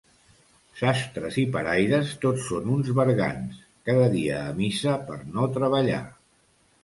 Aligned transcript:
Sastres 0.77 1.35
i 1.41 1.43
paraires 1.55 2.13
tots 2.23 2.47
són 2.53 2.71
uns 2.77 2.89
bergants; 3.01 3.61
cada 3.89 4.07
dia 4.15 4.41
a 4.47 4.57
missa 4.61 4.95
per 5.11 5.19
no 5.37 5.47
treballar. 5.59 6.01